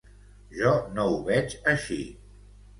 [0.61, 2.03] Jo no ho veig així.